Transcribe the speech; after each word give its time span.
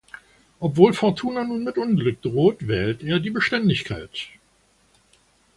Obwohl 0.59 0.93
Fortuna 0.93 1.43
nun 1.43 1.63
mit 1.63 1.77
Unglück 1.77 2.23
droht, 2.23 2.67
wählt 2.67 3.03
er 3.03 3.19
die 3.19 3.29
Beständigkeit. 3.29 4.29